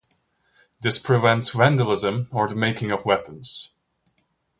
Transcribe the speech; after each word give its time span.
This 0.81 0.97
prevents 0.97 1.51
vandalism 1.51 2.27
or 2.31 2.47
the 2.47 2.55
making 2.55 2.89
of 2.89 3.05
weapons. 3.05 3.69